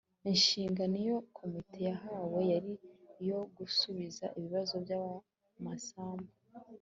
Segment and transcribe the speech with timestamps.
[0.31, 2.73] inshingano iyo komite yahawe yari
[3.23, 6.31] iyo gusubiza ibibazo by'amasambu